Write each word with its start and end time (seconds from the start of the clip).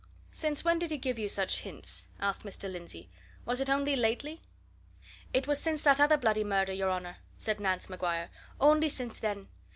"Since 0.31 0.65
when 0.65 0.79
did 0.79 0.89
he 0.89 0.97
give 0.97 1.19
you 1.19 1.29
such 1.29 1.59
hints?" 1.59 2.07
asked 2.19 2.41
Mr. 2.41 2.67
Lindsey. 2.67 3.11
"Was 3.45 3.61
it 3.61 3.69
only 3.69 3.95
lately?" 3.95 4.41
"It 5.31 5.45
was 5.45 5.61
since 5.61 5.83
that 5.83 5.99
other 5.99 6.17
bloody 6.17 6.43
murder, 6.43 6.73
your 6.73 6.89
honour," 6.89 7.17
said 7.37 7.59
Nance 7.59 7.87
Maguire. 7.87 8.31
"Only 8.59 8.89
since 8.89 9.19
then. 9.19 9.47